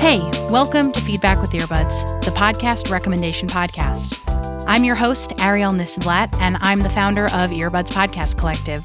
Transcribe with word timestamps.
Hey, 0.00 0.18
welcome 0.48 0.92
to 0.92 1.00
Feedback 1.00 1.42
with 1.42 1.50
Earbuds, 1.50 2.24
the 2.24 2.30
podcast 2.30 2.90
recommendation 2.90 3.48
podcast. 3.48 4.18
I'm 4.66 4.82
your 4.82 4.94
host, 4.94 5.34
Ariel 5.38 5.72
Nissenblatt, 5.72 6.34
and 6.40 6.56
I'm 6.62 6.78
the 6.78 6.88
founder 6.88 7.26
of 7.26 7.50
Earbuds 7.50 7.90
Podcast 7.90 8.38
Collective. 8.38 8.82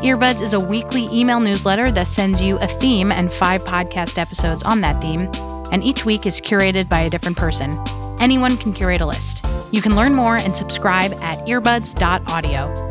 Earbuds 0.00 0.40
is 0.40 0.54
a 0.54 0.58
weekly 0.58 1.06
email 1.12 1.38
newsletter 1.38 1.90
that 1.90 2.06
sends 2.06 2.40
you 2.40 2.58
a 2.60 2.66
theme 2.66 3.12
and 3.12 3.30
five 3.30 3.62
podcast 3.62 4.16
episodes 4.16 4.62
on 4.62 4.80
that 4.80 5.02
theme, 5.02 5.28
and 5.70 5.84
each 5.84 6.06
week 6.06 6.24
is 6.24 6.40
curated 6.40 6.88
by 6.88 7.00
a 7.00 7.10
different 7.10 7.36
person. 7.36 7.78
Anyone 8.18 8.56
can 8.56 8.72
curate 8.72 9.02
a 9.02 9.06
list. 9.06 9.44
You 9.70 9.82
can 9.82 9.96
learn 9.96 10.14
more 10.14 10.36
and 10.36 10.56
subscribe 10.56 11.12
at 11.22 11.46
earbuds.audio. 11.46 12.88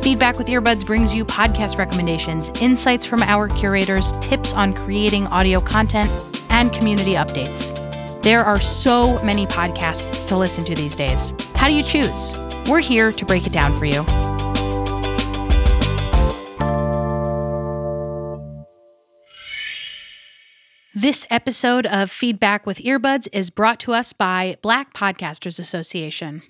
Feedback 0.00 0.38
with 0.38 0.46
Earbuds 0.46 0.86
brings 0.86 1.14
you 1.14 1.26
podcast 1.26 1.76
recommendations, 1.76 2.50
insights 2.62 3.04
from 3.04 3.22
our 3.22 3.48
curators, 3.48 4.12
tips 4.22 4.54
on 4.54 4.72
creating 4.72 5.26
audio 5.26 5.60
content, 5.60 6.10
and 6.56 6.72
community 6.72 7.12
updates. 7.12 7.74
There 8.22 8.42
are 8.42 8.58
so 8.58 9.22
many 9.22 9.46
podcasts 9.46 10.26
to 10.28 10.38
listen 10.38 10.64
to 10.64 10.74
these 10.74 10.96
days. 10.96 11.34
How 11.54 11.68
do 11.68 11.74
you 11.74 11.82
choose? 11.82 12.34
We're 12.66 12.80
here 12.80 13.12
to 13.12 13.24
break 13.26 13.46
it 13.46 13.52
down 13.52 13.76
for 13.76 13.84
you. 13.84 14.02
This 20.94 21.26
episode 21.28 21.84
of 21.84 22.10
Feedback 22.10 22.64
with 22.64 22.78
Earbuds 22.78 23.28
is 23.34 23.50
brought 23.50 23.78
to 23.80 23.92
us 23.92 24.14
by 24.14 24.56
Black 24.62 24.94
Podcasters 24.94 25.60
Association. 25.60 26.40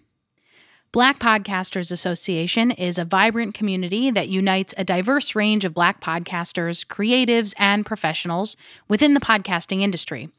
Black 0.92 1.18
Podcasters 1.18 1.90
Association 1.92 2.70
is 2.70 2.98
a 2.98 3.04
vibrant 3.04 3.52
community 3.54 4.10
that 4.10 4.30
unites 4.30 4.72
a 4.78 4.84
diverse 4.84 5.34
range 5.34 5.66
of 5.66 5.74
Black 5.74 6.00
podcasters, 6.00 6.86
creatives, 6.86 7.52
and 7.58 7.84
professionals 7.84 8.56
within 8.88 9.12
the 9.12 9.20
podcasting 9.20 9.82
industry, 9.82 10.30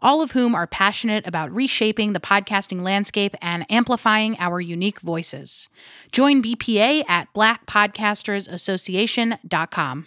all 0.00 0.22
of 0.22 0.30
whom 0.32 0.54
are 0.54 0.68
passionate 0.68 1.26
about 1.26 1.52
reshaping 1.52 2.12
the 2.12 2.20
podcasting 2.20 2.82
landscape 2.82 3.34
and 3.42 3.66
amplifying 3.70 4.36
our 4.38 4.60
unique 4.60 5.00
voices. 5.00 5.68
Join 6.12 6.40
BPA 6.42 7.02
at 7.08 7.32
blackpodcastersassociation.com. 7.34 10.06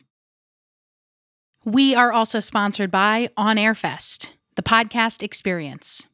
We 1.66 1.96
are 1.96 2.14
also 2.14 2.40
sponsored 2.40 2.92
by 2.92 3.30
On 3.36 3.58
Air 3.58 3.76
Fest, 3.76 4.38
the 4.56 4.64
podcast 4.64 5.22
experience. 5.22 6.08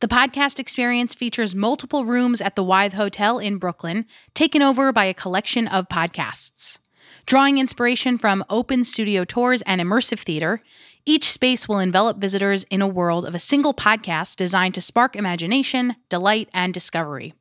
The 0.00 0.08
podcast 0.08 0.58
experience 0.58 1.14
features 1.14 1.54
multiple 1.54 2.04
rooms 2.06 2.40
at 2.40 2.56
the 2.56 2.64
Wythe 2.64 2.94
Hotel 2.94 3.38
in 3.38 3.58
Brooklyn, 3.58 4.06
taken 4.32 4.62
over 4.62 4.92
by 4.92 5.04
a 5.04 5.12
collection 5.12 5.68
of 5.68 5.90
podcasts. 5.90 6.78
Drawing 7.26 7.58
inspiration 7.58 8.16
from 8.16 8.42
open 8.48 8.84
studio 8.84 9.26
tours 9.26 9.60
and 9.62 9.78
immersive 9.78 10.20
theater, 10.20 10.62
each 11.04 11.30
space 11.30 11.68
will 11.68 11.78
envelop 11.78 12.16
visitors 12.16 12.64
in 12.70 12.80
a 12.80 12.88
world 12.88 13.26
of 13.26 13.34
a 13.34 13.38
single 13.38 13.74
podcast 13.74 14.36
designed 14.36 14.72
to 14.74 14.80
spark 14.80 15.16
imagination, 15.16 15.96
delight, 16.08 16.48
and 16.54 16.72
discovery. 16.72 17.34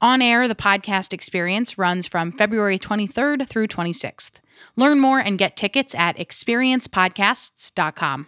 On 0.00 0.20
air, 0.20 0.48
the 0.48 0.56
podcast 0.56 1.12
experience 1.12 1.78
runs 1.78 2.08
from 2.08 2.32
February 2.32 2.80
23rd 2.80 3.46
through 3.46 3.68
26th. 3.68 4.40
Learn 4.74 4.98
more 4.98 5.20
and 5.20 5.38
get 5.38 5.56
tickets 5.56 5.94
at 5.94 6.16
experiencepodcasts.com. 6.16 8.26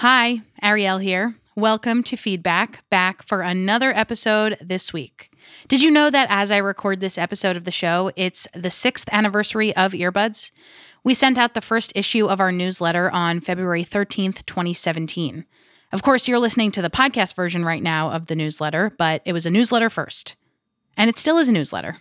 Hi, 0.00 0.42
Ariel 0.62 0.98
here. 0.98 1.36
Welcome 1.56 2.02
to 2.02 2.18
Feedback, 2.18 2.86
back 2.90 3.22
for 3.22 3.40
another 3.40 3.96
episode 3.96 4.58
this 4.60 4.92
week. 4.92 5.30
Did 5.68 5.80
you 5.80 5.90
know 5.90 6.10
that 6.10 6.26
as 6.28 6.50
I 6.50 6.58
record 6.58 7.00
this 7.00 7.16
episode 7.16 7.56
of 7.56 7.64
the 7.64 7.70
show, 7.70 8.12
it's 8.14 8.46
the 8.52 8.68
sixth 8.68 9.08
anniversary 9.10 9.74
of 9.74 9.92
Earbuds? 9.92 10.50
We 11.02 11.14
sent 11.14 11.38
out 11.38 11.54
the 11.54 11.62
first 11.62 11.92
issue 11.94 12.26
of 12.26 12.40
our 12.40 12.52
newsletter 12.52 13.10
on 13.10 13.40
February 13.40 13.84
13th, 13.84 14.44
2017. 14.44 15.46
Of 15.90 16.02
course, 16.02 16.28
you're 16.28 16.38
listening 16.38 16.72
to 16.72 16.82
the 16.82 16.90
podcast 16.90 17.34
version 17.34 17.64
right 17.64 17.82
now 17.82 18.10
of 18.10 18.26
the 18.26 18.36
newsletter, 18.36 18.92
but 18.98 19.22
it 19.24 19.32
was 19.32 19.46
a 19.46 19.50
newsletter 19.50 19.88
first. 19.88 20.36
And 20.98 21.08
it 21.08 21.16
still 21.16 21.38
is 21.38 21.48
a 21.48 21.52
newsletter. 21.52 21.96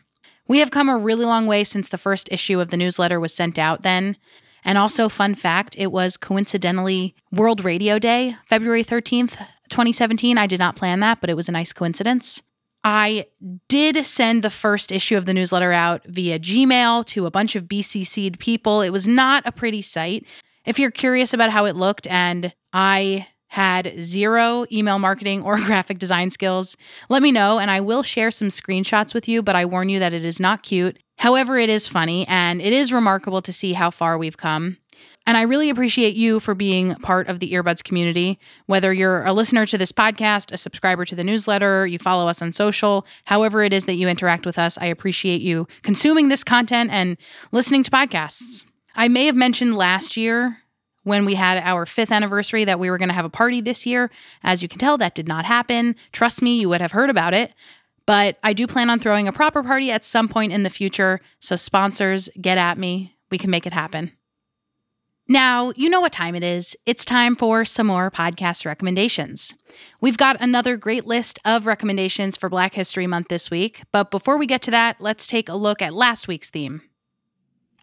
We 0.50 0.60
have 0.60 0.70
come 0.70 0.90
a 0.90 0.98
really 0.98 1.24
long 1.24 1.48
way 1.48 1.64
since 1.64 1.88
the 1.88 1.98
first 1.98 2.28
issue 2.30 2.60
of 2.60 2.72
the 2.72 2.78
newsletter 2.78 3.22
was 3.22 3.34
sent 3.34 3.58
out 3.58 3.84
then. 3.84 4.18
And 4.66 4.80
also, 4.80 5.08
fun 5.08 5.36
fact, 5.36 5.76
it 5.78 5.92
was 5.92 6.18
coincidentally 6.18 7.16
World 7.32 7.64
Radio 7.64 8.00
Day, 8.00 8.36
February 8.48 8.84
13th, 8.84 9.38
2017. 9.70 10.40
I 10.40 10.48
did 10.48 10.60
not 10.60 10.76
plan 10.76 11.00
that, 11.02 11.22
but 11.22 11.30
it 11.30 11.36
was 11.36 11.48
a 11.48 11.52
nice 11.52 11.72
coincidence. 11.72 12.42
I 12.84 13.28
did 13.68 14.06
send 14.06 14.44
the 14.44 14.50
first 14.50 14.92
issue 14.92 15.18
of 15.18 15.26
the 15.26 15.34
newsletter 15.34 15.72
out 15.72 16.04
via 16.06 16.40
Gmail 16.40 17.06
to 17.08 17.26
a 17.26 17.32
bunch 17.32 17.56
of 17.56 17.66
BCC'd 17.66 18.40
people. 18.40 18.82
It 18.82 18.92
was 18.92 19.08
not 19.08 19.44
a 19.46 19.52
pretty 19.52 19.82
sight. 19.82 20.26
If 20.66 20.80
you're 20.80 20.92
curious 20.92 21.34
about 21.34 21.52
how 21.52 21.66
it 21.66 21.76
looked, 21.76 22.08
and 22.08 22.54
I 22.74 23.28
had 23.56 23.94
zero 24.02 24.66
email 24.70 25.00
marketing 25.00 25.42
or 25.42 25.58
graphic 25.62 25.98
design 25.98 26.30
skills, 26.30 26.76
let 27.08 27.24
me 27.24 27.32
know 27.32 27.58
and 27.58 27.72
I 27.72 27.80
will 27.80 28.04
share 28.04 28.30
some 28.30 28.50
screenshots 28.50 29.14
with 29.14 29.30
you, 29.30 29.42
but 29.42 29.56
I 29.56 29.64
warn 29.64 29.88
you 29.88 29.98
that 30.00 30.14
it 30.14 30.26
is 30.26 30.42
not 30.42 30.62
cute. 30.62 30.98
However, 31.20 31.58
it 31.58 31.70
is 31.70 31.88
funny 31.88 32.28
and 32.28 32.62
it 32.62 32.74
is 32.74 32.92
remarkable 32.92 33.42
to 33.42 33.54
see 33.54 33.72
how 33.72 33.92
far 33.92 34.18
we've 34.18 34.36
come. 34.36 34.78
And 35.26 35.38
I 35.38 35.44
really 35.44 35.70
appreciate 35.70 36.16
you 36.16 36.42
for 36.42 36.54
being 36.54 36.96
part 36.96 37.30
of 37.30 37.40
the 37.40 37.54
Earbuds 37.54 37.82
community. 37.82 38.40
Whether 38.66 38.92
you're 38.92 39.24
a 39.24 39.32
listener 39.32 39.66
to 39.68 39.78
this 39.78 39.94
podcast, 39.94 40.52
a 40.52 40.58
subscriber 40.58 41.06
to 41.06 41.16
the 41.16 41.24
newsletter, 41.24 41.88
you 41.88 41.98
follow 41.98 42.28
us 42.28 42.42
on 42.42 42.52
social, 42.52 43.08
however 43.24 43.64
it 43.64 43.72
is 43.72 43.86
that 43.86 43.96
you 43.96 44.10
interact 44.10 44.46
with 44.46 44.60
us, 44.60 44.78
I 44.78 44.88
appreciate 44.88 45.42
you 45.42 45.66
consuming 45.82 46.28
this 46.28 46.44
content 46.44 46.92
and 46.92 47.16
listening 47.54 47.84
to 47.84 47.92
podcasts. 47.92 48.66
I 48.96 49.08
may 49.08 49.26
have 49.26 49.36
mentioned 49.36 49.78
last 49.78 50.18
year 50.18 50.58
when 51.06 51.24
we 51.24 51.36
had 51.36 51.58
our 51.60 51.86
fifth 51.86 52.12
anniversary 52.12 52.66
that 52.66 52.80
we 52.80 52.90
were 52.90 52.98
going 52.98 53.10
to 53.10 53.16
have 53.16 53.26
a 53.26 53.30
party 53.30 53.62
this 53.62 53.86
year. 53.86 54.12
As 54.44 54.62
you 54.62 54.68
can 54.68 54.80
tell, 54.80 54.98
that 54.98 55.16
did 55.16 55.28
not 55.28 55.46
happen. 55.46 55.96
Trust 56.12 56.42
me, 56.42 56.60
you 56.60 56.68
would 56.68 56.82
have 56.82 56.92
heard 56.92 57.10
about 57.10 57.34
it. 57.34 57.54
But 58.06 58.38
I 58.44 58.54
do 58.54 58.68
plan 58.68 58.90
on 58.90 59.00
throwing 59.00 59.28
a 59.28 59.34
proper 59.34 59.64
party 59.64 59.90
at 59.92 60.04
some 60.04 60.28
point 60.28 60.52
in 60.52 60.64
the 60.64 60.70
future. 60.70 61.22
So, 61.40 61.56
sponsors, 61.56 62.30
get 62.40 62.58
at 62.58 62.78
me. 62.78 63.16
We 63.32 63.38
can 63.38 63.50
make 63.50 63.66
it 63.66 63.74
happen. 63.74 64.12
Now, 65.28 65.74
you 65.76 65.90
know 65.90 66.02
what 66.02 66.12
time 66.12 66.36
it 66.36 66.44
is. 66.44 66.78
It's 66.86 67.04
time 67.04 67.36
for 67.36 67.66
some 67.66 67.88
more 67.88 68.12
podcast 68.12 68.64
recommendations. 68.64 69.56
We've 70.00 70.18
got 70.18 70.40
another 70.40 70.78
great 70.78 71.08
list 71.08 71.40
of 71.44 71.66
recommendations 71.66 72.38
for 72.38 72.48
Black 72.48 72.76
History 72.76 73.08
Month 73.08 73.30
this 73.30 73.50
week. 73.50 73.82
But 73.92 74.12
before 74.12 74.38
we 74.38 74.46
get 74.46 74.62
to 74.64 74.72
that, 74.72 74.98
let's 75.00 75.26
take 75.26 75.50
a 75.50 75.56
look 75.56 75.82
at 75.82 75.96
last 75.96 76.28
week's 76.28 76.52
theme. 76.52 76.84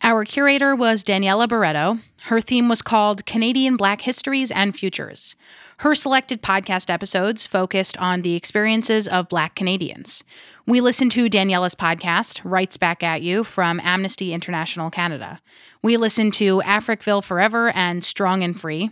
Our 0.04 0.24
curator 0.24 0.74
was 0.74 1.04
Daniela 1.04 1.48
Barreto. 1.48 1.98
Her 2.24 2.40
theme 2.40 2.68
was 2.68 2.82
called 2.82 3.24
Canadian 3.24 3.76
Black 3.76 4.00
Histories 4.00 4.50
and 4.50 4.74
Futures. 4.74 5.36
Her 5.78 5.94
selected 5.94 6.42
podcast 6.42 6.90
episodes 6.90 7.46
focused 7.46 7.96
on 7.98 8.22
the 8.22 8.34
experiences 8.34 9.06
of 9.06 9.28
Black 9.28 9.54
Canadians. 9.54 10.24
We 10.66 10.80
listened 10.80 11.12
to 11.12 11.30
Daniela's 11.30 11.76
podcast, 11.76 12.40
Rights 12.42 12.76
Back 12.76 13.04
at 13.04 13.22
You, 13.22 13.44
from 13.44 13.78
Amnesty 13.84 14.32
International 14.32 14.90
Canada. 14.90 15.40
We 15.82 15.96
listened 15.96 16.34
to 16.34 16.60
Africville 16.62 17.22
Forever 17.22 17.70
and 17.70 18.04
Strong 18.04 18.42
and 18.42 18.58
Free. 18.58 18.90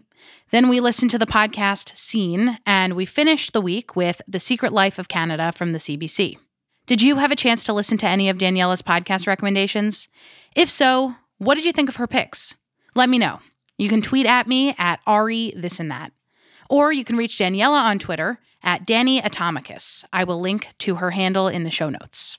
Then 0.51 0.69
we 0.69 0.79
listened 0.79 1.11
to 1.11 1.19
the 1.19 1.27
podcast 1.27 1.97
Scene, 1.97 2.59
and 2.65 2.95
we 2.95 3.05
finished 3.05 3.53
the 3.53 3.61
week 3.61 3.97
with 3.97 4.23
The 4.29 4.39
Secret 4.39 4.73
Life 4.73 4.97
of 4.97 5.09
Canada 5.09 5.51
from 5.51 5.73
the 5.73 5.79
CBC. 5.79 6.39
Did 6.91 7.03
you 7.03 7.19
have 7.19 7.31
a 7.31 7.37
chance 7.37 7.63
to 7.63 7.73
listen 7.73 7.99
to 7.99 8.09
any 8.09 8.29
of 8.29 8.37
Daniela's 8.37 8.83
podcast 8.83 9.29
recommendations? 9.29 10.09
If 10.57 10.69
so, 10.69 11.15
what 11.39 11.55
did 11.55 11.65
you 11.65 11.71
think 11.71 11.89
of 11.89 11.95
her 11.95 12.09
picks? 12.09 12.57
Let 12.97 13.09
me 13.09 13.17
know. 13.17 13.39
You 13.79 13.89
can 13.89 14.03
tweet 14.03 14.27
at 14.27 14.49
me 14.49 14.75
at 14.77 14.99
Ari 15.07 15.53
this 15.55 15.79
and 15.79 15.89
that. 15.93 16.11
Or 16.69 16.91
you 16.91 17.05
can 17.05 17.17
reach 17.17 17.37
Daniela 17.37 17.81
on 17.81 18.01
Twitter 18.01 18.41
at 18.65 18.87
Danny 18.87 19.23
Atomicus. 19.23 20.05
I 20.13 20.25
will 20.25 20.41
link 20.41 20.71
to 20.79 20.97
her 20.97 21.13
handle 21.13 21.47
in 21.47 21.63
the 21.63 21.71
show 21.71 21.91
notes. 21.91 22.37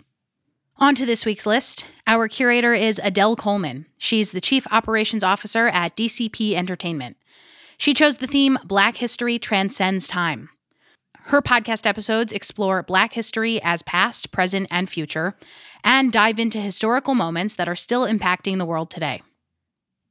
On 0.75 0.95
to 0.95 1.05
this 1.05 1.25
week's 1.25 1.45
list. 1.45 1.85
Our 2.05 2.27
curator 2.27 2.73
is 2.73 2.99
Adele 3.01 3.37
Coleman. 3.37 3.85
She's 3.97 4.33
the 4.33 4.41
Chief 4.41 4.67
Operations 4.69 5.23
Officer 5.23 5.69
at 5.69 5.95
DCP 5.95 6.55
Entertainment. 6.55 7.15
She 7.77 7.93
chose 7.93 8.17
the 8.17 8.27
theme 8.27 8.59
Black 8.65 8.97
History 8.97 9.39
Transcends 9.39 10.09
Time. 10.09 10.49
Her 11.25 11.41
podcast 11.41 11.85
episodes 11.85 12.33
explore 12.33 12.83
Black 12.83 13.13
history 13.13 13.61
as 13.63 13.83
past, 13.83 14.31
present, 14.31 14.67
and 14.71 14.89
future, 14.89 15.35
and 15.83 16.11
dive 16.11 16.39
into 16.39 16.59
historical 16.59 17.15
moments 17.15 17.55
that 17.55 17.69
are 17.69 17.75
still 17.75 18.05
impacting 18.05 18.57
the 18.57 18.65
world 18.65 18.89
today. 18.89 19.21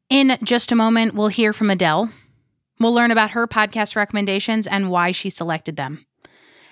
In 0.09 0.39
just 0.43 0.73
a 0.73 0.77
moment, 0.77 1.15
we'll 1.15 1.29
hear 1.29 1.53
from 1.53 1.71
Adele. 1.71 2.11
We'll 2.79 2.95
learn 2.95 3.11
about 3.11 3.33
her 3.33 3.47
podcast 3.47 3.97
recommendations 3.97 4.67
and 4.67 4.91
why 4.91 5.13
she 5.13 5.31
selected 5.31 5.77
them. 5.77 6.07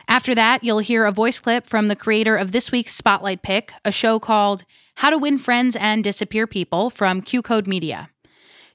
After 0.09 0.35
that, 0.35 0.65
you'll 0.65 0.79
hear 0.79 1.05
a 1.05 1.13
voice 1.13 1.39
clip 1.39 1.67
from 1.67 1.89
the 1.89 1.97
creator 1.97 2.37
of 2.37 2.53
this 2.53 2.73
week's 2.73 2.95
Spotlight 2.95 3.43
Pick, 3.43 3.73
a 3.85 3.93
show 3.93 4.19
called 4.19 4.65
How 4.97 5.11
to 5.11 5.19
Win 5.19 5.39
Friends 5.39 5.77
and 5.77 6.03
Disappear 6.03 6.47
People 6.47 6.89
from 6.89 7.21
Q 7.21 7.43
Code 7.43 7.67
Media. 7.67 8.09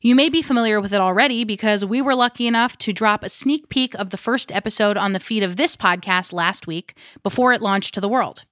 You 0.05 0.15
may 0.15 0.27
be 0.27 0.41
familiar 0.41 0.81
with 0.81 0.91
it 0.91 0.99
already 0.99 1.45
because 1.45 1.85
we 1.85 2.01
were 2.01 2.13
lucky 2.13 2.45
enough 2.45 2.77
to 2.79 2.91
drop 2.91 3.23
a 3.23 3.29
sneak 3.29 3.69
peek 3.69 3.93
of 3.93 4.09
the 4.09 4.17
first 4.17 4.51
episode 4.51 4.97
on 4.97 5.13
the 5.13 5.19
feed 5.19 5.43
of 5.43 5.55
this 5.55 5.77
podcast 5.77 6.33
last 6.33 6.67
week 6.67 6.97
before 7.23 7.53
it 7.53 7.61
launched 7.61 7.93
to 7.93 8.01
the 8.01 8.09
world. 8.09 8.43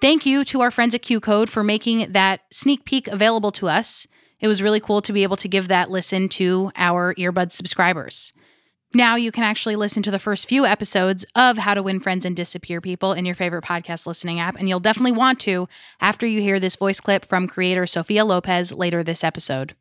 Thank 0.00 0.24
you 0.24 0.46
to 0.46 0.62
our 0.62 0.70
friends 0.70 0.94
at 0.94 1.02
Q 1.02 1.20
Code 1.20 1.50
for 1.50 1.62
making 1.62 2.12
that 2.12 2.40
sneak 2.50 2.86
peek 2.86 3.06
available 3.06 3.52
to 3.52 3.68
us. 3.68 4.06
It 4.40 4.48
was 4.48 4.62
really 4.62 4.80
cool 4.80 5.02
to 5.02 5.12
be 5.12 5.24
able 5.24 5.36
to 5.36 5.46
give 5.46 5.68
that 5.68 5.90
listen 5.90 6.26
to 6.30 6.72
our 6.74 7.14
earbud 7.16 7.52
subscribers. 7.52 8.32
Now 8.94 9.14
you 9.16 9.30
can 9.30 9.44
actually 9.44 9.76
listen 9.76 10.02
to 10.04 10.10
the 10.10 10.18
first 10.18 10.48
few 10.48 10.64
episodes 10.64 11.26
of 11.36 11.58
How 11.58 11.74
to 11.74 11.82
Win 11.82 12.00
Friends 12.00 12.24
and 12.24 12.34
Disappear 12.34 12.80
People 12.80 13.12
in 13.12 13.26
your 13.26 13.34
favorite 13.34 13.64
podcast 13.64 14.06
listening 14.06 14.40
app, 14.40 14.56
and 14.58 14.70
you'll 14.70 14.80
definitely 14.80 15.12
want 15.12 15.38
to 15.40 15.68
after 16.00 16.26
you 16.26 16.40
hear 16.40 16.58
this 16.58 16.76
voice 16.76 17.00
clip 17.00 17.26
from 17.26 17.46
creator 17.46 17.84
Sophia 17.84 18.24
Lopez 18.24 18.72
later 18.72 19.02
this 19.02 19.22
episode. 19.22 19.74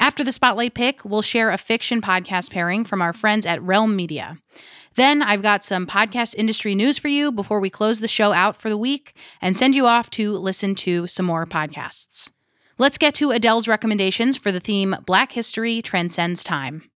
After 0.00 0.22
the 0.22 0.32
spotlight 0.32 0.74
pick, 0.74 1.04
we'll 1.04 1.22
share 1.22 1.50
a 1.50 1.58
fiction 1.58 2.00
podcast 2.00 2.50
pairing 2.50 2.84
from 2.84 3.02
our 3.02 3.12
friends 3.12 3.46
at 3.46 3.60
Realm 3.62 3.96
Media. 3.96 4.38
Then 4.94 5.22
I've 5.22 5.42
got 5.42 5.64
some 5.64 5.86
podcast 5.86 6.34
industry 6.36 6.74
news 6.74 6.98
for 6.98 7.08
you 7.08 7.32
before 7.32 7.58
we 7.58 7.68
close 7.68 7.98
the 8.00 8.08
show 8.08 8.32
out 8.32 8.56
for 8.56 8.68
the 8.68 8.76
week 8.76 9.14
and 9.40 9.58
send 9.58 9.74
you 9.74 9.86
off 9.86 10.08
to 10.10 10.32
listen 10.36 10.74
to 10.76 11.06
some 11.08 11.26
more 11.26 11.46
podcasts. 11.46 12.30
Let's 12.78 12.98
get 12.98 13.14
to 13.14 13.32
Adele's 13.32 13.66
recommendations 13.66 14.36
for 14.36 14.52
the 14.52 14.60
theme 14.60 14.94
Black 15.04 15.32
History 15.32 15.82
Transcends 15.82 16.44
Time. 16.44 16.88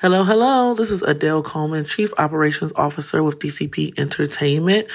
Hello, 0.00 0.22
hello. 0.22 0.74
This 0.74 0.90
is 0.90 1.02
Adele 1.02 1.42
Coleman, 1.42 1.84
Chief 1.84 2.12
Operations 2.16 2.72
Officer 2.76 3.22
with 3.24 3.40
DCP 3.40 3.98
Entertainment. 3.98 4.86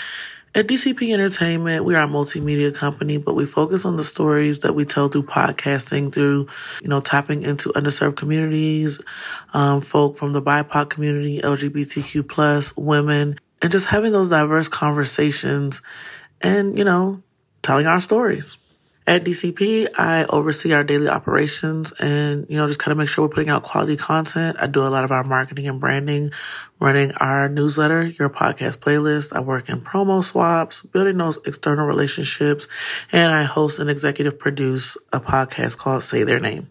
At 0.54 0.68
DCP 0.68 1.14
Entertainment, 1.14 1.86
we 1.86 1.96
are 1.96 2.04
a 2.04 2.08
multimedia 2.10 2.76
company, 2.76 3.16
but 3.16 3.36
we 3.36 3.46
focus 3.46 3.86
on 3.86 3.96
the 3.96 4.04
stories 4.04 4.60
that 4.60 4.76
we 4.76 4.84
tell 4.84 5.08
through 5.08 5.24
podcasting, 5.24 6.14
through, 6.14 6.48
you 6.82 6.90
know, 6.90 7.00
tapping 7.00 7.44
into 7.44 7.70
underserved 7.70 8.18
communities, 8.18 9.00
um, 9.54 9.80
folk 9.80 10.18
from 10.18 10.34
the 10.34 10.42
BIPOC 10.42 10.90
community, 10.90 11.40
LGBTQ 11.40 12.28
plus, 12.28 12.76
women, 12.76 13.40
and 13.62 13.72
just 13.72 13.86
having 13.86 14.12
those 14.12 14.28
diverse 14.28 14.68
conversations 14.68 15.82
and, 16.42 16.78
you 16.78 16.84
know, 16.84 17.24
telling 17.62 17.88
our 17.88 18.02
stories. 18.02 18.58
At 19.08 19.24
DCP, 19.24 19.88
I 19.98 20.26
oversee 20.26 20.74
our 20.74 20.84
daily 20.84 21.08
operations 21.08 21.92
and, 22.00 22.46
you 22.48 22.56
know, 22.56 22.68
just 22.68 22.80
kind 22.80 22.92
of 22.92 23.00
make 23.00 23.10
sure 23.10 23.26
we're 23.26 23.34
putting 23.34 23.50
out 23.50 23.64
quality 23.64 23.98
content. 23.98 24.58
I 24.60 24.68
do 24.68 24.82
a 24.82 24.90
lot 24.90 25.04
of 25.04 25.12
our 25.12 25.24
marketing 25.24 25.68
and 25.68 25.80
branding, 25.80 26.32
running 26.80 27.12
our 27.14 27.50
newsletter, 27.50 28.06
your 28.06 28.30
podcast 28.30 28.78
playlist. 28.78 29.34
I 29.36 29.40
work 29.40 29.70
in 29.70 29.82
promo 29.82 30.24
swaps, 30.24 30.82
building 30.82 31.18
those 31.18 31.40
external 31.48 31.88
relationships, 31.88 32.68
and 33.12 33.34
I 33.34 33.44
host 33.44 33.80
and 33.80 33.90
executive 33.90 34.38
produce 34.38 34.98
a 35.12 35.20
podcast 35.20 35.80
called 35.80 36.04
Say 36.04 36.22
Their 36.22 36.40
Name. 36.40 36.70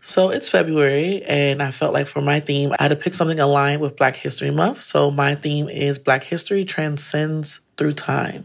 So 0.00 0.28
it's 0.28 0.48
February, 0.48 1.22
and 1.24 1.60
I 1.60 1.72
felt 1.72 1.92
like 1.92 2.06
for 2.06 2.20
my 2.20 2.38
theme, 2.38 2.72
I 2.78 2.82
had 2.84 2.88
to 2.88 2.96
pick 2.96 3.14
something 3.14 3.40
aligned 3.40 3.80
with 3.80 3.96
Black 3.96 4.16
History 4.16 4.50
Month. 4.50 4.82
So 4.82 5.10
my 5.10 5.34
theme 5.34 5.68
is 5.68 5.98
Black 5.98 6.22
History 6.22 6.64
Transcends 6.64 7.60
Through 7.76 7.94
Time. 7.94 8.44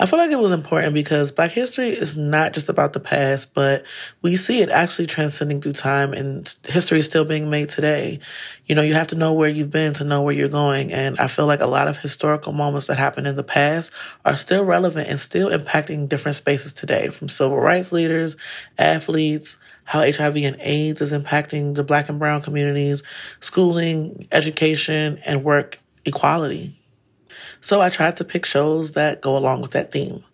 I 0.00 0.06
feel 0.06 0.18
like 0.18 0.32
it 0.32 0.40
was 0.40 0.50
important 0.50 0.92
because 0.92 1.30
Black 1.30 1.52
history 1.52 1.90
is 1.90 2.16
not 2.16 2.52
just 2.52 2.68
about 2.68 2.94
the 2.94 3.00
past, 3.00 3.54
but 3.54 3.84
we 4.22 4.34
see 4.34 4.60
it 4.60 4.68
actually 4.68 5.06
transcending 5.06 5.60
through 5.60 5.74
time 5.74 6.12
and 6.12 6.52
history 6.66 6.98
is 6.98 7.06
still 7.06 7.24
being 7.24 7.48
made 7.48 7.68
today. 7.68 8.18
You 8.66 8.74
know, 8.74 8.82
you 8.82 8.94
have 8.94 9.06
to 9.08 9.14
know 9.14 9.32
where 9.32 9.48
you've 9.48 9.70
been 9.70 9.94
to 9.94 10.04
know 10.04 10.22
where 10.22 10.34
you're 10.34 10.48
going. 10.48 10.92
And 10.92 11.16
I 11.20 11.28
feel 11.28 11.46
like 11.46 11.60
a 11.60 11.66
lot 11.66 11.86
of 11.86 11.98
historical 11.98 12.52
moments 12.52 12.88
that 12.88 12.98
happened 12.98 13.28
in 13.28 13.36
the 13.36 13.44
past 13.44 13.92
are 14.24 14.36
still 14.36 14.64
relevant 14.64 15.08
and 15.08 15.20
still 15.20 15.50
impacting 15.50 16.08
different 16.08 16.36
spaces 16.36 16.72
today 16.72 17.08
from 17.08 17.28
civil 17.28 17.58
rights 17.58 17.92
leaders, 17.92 18.36
athletes, 18.76 19.58
how 19.84 20.00
HIV 20.00 20.36
and 20.38 20.56
AIDS 20.60 21.02
is 21.02 21.12
impacting 21.12 21.76
the 21.76 21.84
black 21.84 22.08
and 22.08 22.18
brown 22.18 22.42
communities, 22.42 23.04
schooling, 23.40 24.26
education, 24.32 25.20
and 25.24 25.44
work 25.44 25.78
equality. 26.04 26.76
So 27.60 27.80
I 27.80 27.88
tried 27.90 28.16
to 28.18 28.24
pick 28.24 28.44
shows 28.44 28.92
that 28.92 29.20
go 29.20 29.36
along 29.36 29.62
with 29.62 29.72
that 29.72 29.92
theme. 29.92 30.24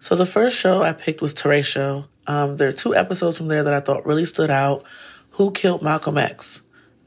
So 0.00 0.16
the 0.16 0.26
first 0.26 0.58
show 0.58 0.82
I 0.82 0.92
picked 0.92 1.22
was 1.22 1.34
Show. 1.64 2.04
Um, 2.26 2.56
there 2.56 2.68
are 2.68 2.72
two 2.72 2.94
episodes 2.94 3.36
from 3.36 3.48
there 3.48 3.62
that 3.62 3.72
I 3.72 3.80
thought 3.80 4.06
really 4.06 4.24
stood 4.24 4.50
out. 4.50 4.84
Who 5.32 5.50
Killed 5.50 5.82
Malcolm 5.82 6.18
X? 6.18 6.60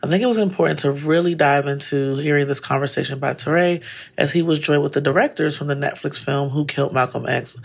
I 0.04 0.08
think 0.08 0.22
it 0.22 0.28
was 0.28 0.38
important 0.38 0.80
to 0.80 0.92
really 0.92 1.34
dive 1.34 1.66
into 1.66 2.18
hearing 2.18 2.48
this 2.48 2.60
conversation 2.60 3.18
by 3.18 3.34
Touré 3.34 3.81
as 4.18 4.31
he 4.31 4.44
was 4.44 4.60
joined 4.60 4.84
with 4.84 4.94
the 4.94 5.02
directors 5.02 5.58
from 5.58 5.68
the 5.68 5.75
Netflix 5.75 6.18
film 6.18 6.50
Who 6.50 6.66
Killed 6.66 6.94
Malcolm 6.94 7.25
X, 7.28 7.58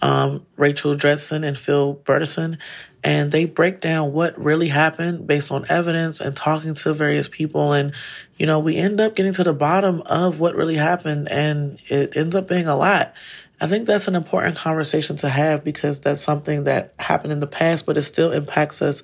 um, 0.00 0.46
Rachel 0.56 0.94
Dretzin 0.94 1.44
and 1.44 1.58
Phil 1.58 2.00
Bertelsen, 2.04 2.58
and 3.02 3.32
they 3.32 3.46
break 3.46 3.80
down 3.80 4.12
what 4.12 4.38
really 4.38 4.68
happened 4.68 5.26
based 5.26 5.50
on 5.50 5.64
evidence 5.68 6.20
and 6.20 6.36
talking 6.36 6.74
to 6.74 6.92
various 6.92 7.28
people. 7.28 7.72
And 7.72 7.92
you 8.36 8.46
know 8.46 8.58
we 8.58 8.76
end 8.76 9.00
up 9.00 9.14
getting 9.14 9.32
to 9.34 9.44
the 9.44 9.52
bottom 9.52 10.02
of 10.02 10.40
what 10.40 10.54
really 10.54 10.76
happened 10.76 11.30
and 11.30 11.78
it 11.88 12.16
ends 12.16 12.36
up 12.36 12.48
being 12.48 12.66
a 12.66 12.76
lot. 12.76 13.14
I 13.62 13.66
think 13.66 13.86
that's 13.86 14.08
an 14.08 14.16
important 14.16 14.56
conversation 14.56 15.16
to 15.18 15.28
have 15.28 15.62
because 15.64 16.00
that's 16.00 16.22
something 16.22 16.64
that 16.64 16.94
happened 16.98 17.32
in 17.32 17.40
the 17.40 17.46
past 17.46 17.86
but 17.86 17.98
it 17.98 18.02
still 18.02 18.32
impacts 18.32 18.80
us 18.82 19.02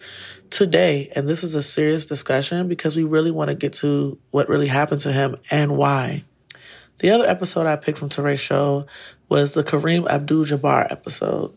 today. 0.50 1.10
And 1.14 1.28
this 1.28 1.44
is 1.44 1.54
a 1.54 1.62
serious 1.62 2.06
discussion 2.06 2.68
because 2.68 2.96
we 2.96 3.04
really 3.04 3.30
want 3.30 3.48
to 3.48 3.54
get 3.54 3.74
to 3.74 4.18
what 4.30 4.48
really 4.48 4.68
happened 4.68 5.02
to 5.02 5.12
him 5.12 5.36
and 5.50 5.76
why. 5.76 6.24
The 6.98 7.10
other 7.10 7.26
episode 7.26 7.66
i 7.66 7.76
picked 7.76 7.98
from 7.98 8.08
Touré 8.08 8.38
show 8.38 8.86
was 9.28 9.52
the 9.52 9.64
kareem 9.64 10.08
abdul-jabbar 10.08 10.90
episode. 10.90 11.52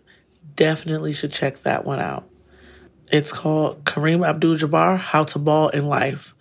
Definitely 0.55 1.13
should 1.13 1.31
check 1.31 1.61
that 1.63 1.85
one 1.85 1.99
out. 1.99 2.28
It's 3.11 3.33
called 3.33 3.85
Kareem 3.85 4.27
Abdul 4.27 4.57
Jabbar 4.57 4.99
How 4.99 5.23
to 5.23 5.39
Ball 5.39 5.69
in 5.69 5.87
Life. 5.87 6.35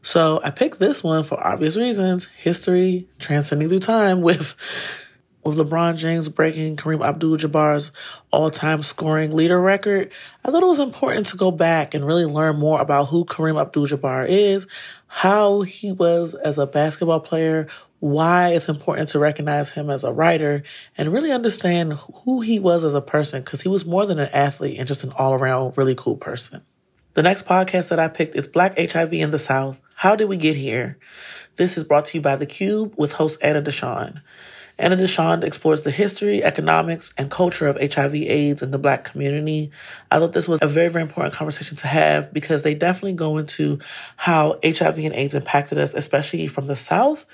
So 0.00 0.40
I 0.42 0.48
picked 0.48 0.78
this 0.78 1.04
one 1.04 1.22
for 1.22 1.38
obvious 1.46 1.76
reasons 1.76 2.24
history 2.36 3.06
transcending 3.18 3.68
through 3.68 3.80
time 3.80 4.22
with. 4.22 4.56
With 5.44 5.58
LeBron 5.58 5.98
James 5.98 6.30
breaking 6.30 6.76
Kareem 6.76 7.06
Abdul 7.06 7.36
Jabbar's 7.36 7.92
all 8.30 8.48
time 8.48 8.82
scoring 8.82 9.36
leader 9.36 9.60
record, 9.60 10.10
I 10.42 10.50
thought 10.50 10.62
it 10.62 10.66
was 10.66 10.78
important 10.78 11.26
to 11.26 11.36
go 11.36 11.50
back 11.50 11.92
and 11.92 12.06
really 12.06 12.24
learn 12.24 12.56
more 12.56 12.80
about 12.80 13.08
who 13.08 13.26
Kareem 13.26 13.60
Abdul 13.60 13.88
Jabbar 13.88 14.26
is, 14.26 14.66
how 15.06 15.60
he 15.60 15.92
was 15.92 16.32
as 16.32 16.56
a 16.56 16.66
basketball 16.66 17.20
player, 17.20 17.68
why 18.04 18.50
it's 18.50 18.68
important 18.68 19.08
to 19.08 19.18
recognize 19.18 19.70
him 19.70 19.88
as 19.88 20.04
a 20.04 20.12
writer 20.12 20.62
and 20.98 21.10
really 21.10 21.32
understand 21.32 21.94
who 21.94 22.42
he 22.42 22.58
was 22.58 22.84
as 22.84 22.92
a 22.92 23.00
person 23.00 23.40
because 23.40 23.62
he 23.62 23.68
was 23.70 23.86
more 23.86 24.04
than 24.04 24.18
an 24.18 24.28
athlete 24.30 24.78
and 24.78 24.86
just 24.86 25.04
an 25.04 25.12
all 25.12 25.32
around 25.32 25.78
really 25.78 25.94
cool 25.94 26.14
person. 26.14 26.60
The 27.14 27.22
next 27.22 27.46
podcast 27.46 27.88
that 27.88 27.98
I 27.98 28.08
picked 28.08 28.36
is 28.36 28.46
Black 28.46 28.76
HIV 28.78 29.14
in 29.14 29.30
the 29.30 29.38
South. 29.38 29.80
How 29.94 30.16
did 30.16 30.28
we 30.28 30.36
get 30.36 30.54
here? 30.54 30.98
This 31.56 31.78
is 31.78 31.84
brought 31.84 32.04
to 32.06 32.18
you 32.18 32.20
by 32.20 32.36
The 32.36 32.44
Cube 32.44 32.92
with 32.98 33.12
host 33.12 33.38
Anna 33.40 33.62
Deshawn. 33.62 34.20
Anna 34.76 34.96
Deshawn 34.96 35.44
explores 35.44 35.82
the 35.82 35.92
history, 35.92 36.42
economics, 36.42 37.12
and 37.16 37.30
culture 37.30 37.68
of 37.68 37.76
HIV 37.76 38.14
AIDS 38.14 38.62
in 38.62 38.72
the 38.72 38.78
Black 38.78 39.04
community. 39.04 39.70
I 40.10 40.18
thought 40.18 40.32
this 40.32 40.48
was 40.48 40.58
a 40.62 40.66
very, 40.66 40.88
very 40.88 41.02
important 41.02 41.32
conversation 41.32 41.76
to 41.78 41.86
have 41.86 42.32
because 42.32 42.64
they 42.64 42.74
definitely 42.74 43.12
go 43.12 43.38
into 43.38 43.78
how 44.16 44.58
HIV 44.64 44.98
and 44.98 45.14
AIDS 45.14 45.34
impacted 45.34 45.78
us, 45.78 45.94
especially 45.94 46.48
from 46.48 46.66
the 46.66 46.74
South, 46.74 47.24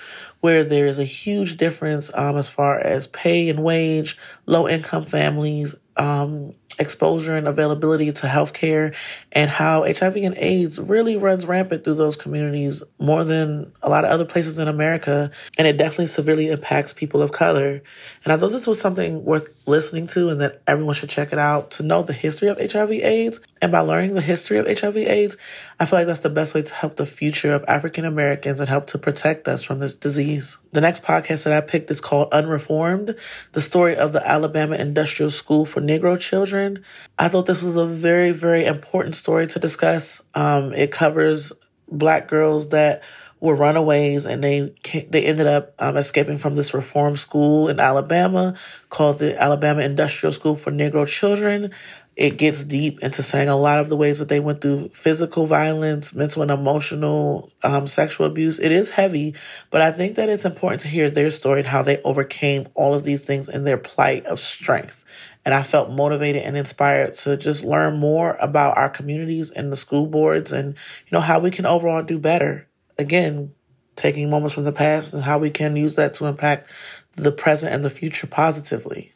where 0.41 0.63
there 0.63 0.85
is 0.85 0.99
a 0.99 1.03
huge 1.03 1.57
difference 1.57 2.11
um, 2.13 2.37
as 2.37 2.47
far 2.47 2.79
as 2.79 3.07
pay 3.07 3.49
and 3.49 3.63
wage, 3.63 4.19
low 4.45 4.67
income 4.67 5.05
families, 5.05 5.75
um, 5.97 6.53
exposure 6.79 7.35
and 7.35 7.47
availability 7.47 8.11
to 8.11 8.27
healthcare 8.27 8.95
and 9.33 9.49
how 9.49 9.83
HIV 9.83 10.17
and 10.17 10.37
AIDS 10.37 10.79
really 10.79 11.17
runs 11.17 11.45
rampant 11.45 11.83
through 11.83 11.95
those 11.95 12.15
communities 12.15 12.81
more 12.99 13.23
than 13.23 13.71
a 13.81 13.89
lot 13.89 14.05
of 14.05 14.11
other 14.11 14.25
places 14.25 14.57
in 14.57 14.67
America. 14.67 15.31
And 15.57 15.67
it 15.67 15.77
definitely 15.77 16.07
severely 16.07 16.49
impacts 16.49 16.93
people 16.93 17.21
of 17.21 17.31
color. 17.31 17.81
And 18.23 18.33
I 18.33 18.37
thought 18.37 18.51
this 18.51 18.67
was 18.67 18.79
something 18.79 19.23
worth 19.25 19.47
listening 19.65 20.07
to 20.07 20.29
and 20.29 20.41
that 20.41 20.61
everyone 20.65 20.95
should 20.95 21.09
check 21.09 21.33
it 21.33 21.39
out 21.39 21.71
to 21.71 21.83
know 21.83 22.01
the 22.01 22.13
history 22.13 22.47
of 22.47 22.59
HIV 22.59 22.91
AIDS. 22.91 23.39
And 23.61 23.71
by 23.71 23.81
learning 23.81 24.15
the 24.15 24.21
history 24.21 24.57
of 24.57 24.67
HIV 24.67 24.97
AIDS, 24.97 25.37
I 25.81 25.85
feel 25.85 25.97
like 25.97 26.05
that's 26.05 26.19
the 26.19 26.29
best 26.29 26.53
way 26.53 26.61
to 26.61 26.73
help 26.75 26.97
the 26.97 27.07
future 27.07 27.55
of 27.55 27.65
African 27.67 28.05
Americans 28.05 28.59
and 28.59 28.69
help 28.69 28.85
to 28.85 28.99
protect 28.99 29.47
us 29.47 29.63
from 29.63 29.79
this 29.79 29.95
disease. 29.95 30.59
The 30.73 30.79
next 30.79 31.01
podcast 31.01 31.45
that 31.45 31.53
I 31.53 31.61
picked 31.61 31.89
is 31.89 31.99
called 31.99 32.29
Unreformed, 32.31 33.15
the 33.53 33.61
story 33.61 33.95
of 33.95 34.11
the 34.11 34.23
Alabama 34.23 34.75
Industrial 34.75 35.31
School 35.31 35.65
for 35.65 35.81
Negro 35.81 36.19
Children. 36.19 36.83
I 37.17 37.29
thought 37.29 37.47
this 37.47 37.63
was 37.63 37.77
a 37.77 37.87
very, 37.87 38.29
very 38.29 38.63
important 38.63 39.15
story 39.15 39.47
to 39.47 39.57
discuss. 39.57 40.21
Um, 40.35 40.71
it 40.71 40.91
covers 40.91 41.51
black 41.87 42.27
girls 42.27 42.69
that 42.69 43.01
were 43.41 43.55
runaways 43.55 44.27
and 44.27 44.43
they 44.43 44.71
they 45.09 45.25
ended 45.25 45.47
up 45.47 45.73
um, 45.79 45.97
escaping 45.97 46.37
from 46.37 46.55
this 46.55 46.75
reform 46.75 47.17
school 47.17 47.67
in 47.69 47.79
Alabama 47.79 48.53
called 48.89 49.17
the 49.17 49.41
Alabama 49.41 49.81
Industrial 49.81 50.31
School 50.31 50.55
for 50.55 50.71
Negro 50.71 51.07
Children. 51.07 51.71
It 52.17 52.37
gets 52.37 52.65
deep 52.65 52.99
into 53.01 53.23
saying 53.23 53.47
a 53.47 53.55
lot 53.55 53.79
of 53.79 53.87
the 53.87 53.95
ways 53.95 54.19
that 54.19 54.27
they 54.27 54.41
went 54.41 54.59
through 54.59 54.89
physical 54.89 55.45
violence, 55.45 56.13
mental 56.13 56.41
and 56.41 56.51
emotional, 56.51 57.49
um, 57.63 57.87
sexual 57.87 58.27
abuse. 58.27 58.59
It 58.59 58.71
is 58.71 58.89
heavy, 58.89 59.33
but 59.69 59.81
I 59.81 59.93
think 59.93 60.15
that 60.15 60.27
it's 60.27 60.43
important 60.43 60.81
to 60.81 60.89
hear 60.89 61.09
their 61.09 61.31
story 61.31 61.59
and 61.59 61.67
how 61.67 61.81
they 61.83 62.01
overcame 62.01 62.67
all 62.73 62.93
of 62.93 63.03
these 63.03 63.23
things 63.23 63.47
in 63.47 63.63
their 63.63 63.77
plight 63.77 64.25
of 64.25 64.39
strength. 64.39 65.05
And 65.45 65.53
I 65.53 65.63
felt 65.63 65.89
motivated 65.89 66.43
and 66.43 66.57
inspired 66.57 67.13
to 67.13 67.37
just 67.37 67.63
learn 67.63 67.97
more 67.97 68.35
about 68.41 68.77
our 68.77 68.89
communities 68.89 69.49
and 69.49 69.71
the 69.71 69.77
school 69.77 70.05
boards 70.05 70.51
and, 70.51 70.73
you 70.73 71.11
know, 71.11 71.21
how 71.21 71.39
we 71.39 71.49
can 71.49 71.65
overall 71.65 72.03
do 72.03 72.19
better 72.19 72.67
again, 72.97 73.53
taking 73.95 74.29
moments 74.29 74.53
from 74.53 74.65
the 74.65 74.71
past 74.71 75.13
and 75.13 75.23
how 75.23 75.37
we 75.37 75.49
can 75.49 75.75
use 75.75 75.95
that 75.95 76.13
to 76.15 76.25
impact 76.25 76.69
the 77.13 77.31
present 77.31 77.73
and 77.73 77.83
the 77.83 77.89
future 77.89 78.27
positively. 78.27 79.13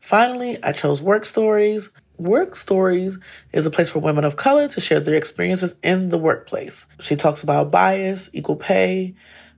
Finally, 0.00 0.62
I 0.62 0.72
chose 0.72 1.02
Work 1.02 1.26
Stories. 1.26 1.90
Work 2.18 2.56
Stories 2.56 3.18
is 3.52 3.66
a 3.66 3.70
place 3.70 3.90
for 3.90 3.98
women 3.98 4.24
of 4.24 4.36
color 4.36 4.68
to 4.68 4.80
share 4.80 5.00
their 5.00 5.16
experiences 5.16 5.76
in 5.82 6.08
the 6.10 6.18
workplace. 6.18 6.86
She 7.00 7.16
talks 7.16 7.42
about 7.42 7.70
bias, 7.70 8.30
equal 8.32 8.56
pay, 8.56 9.14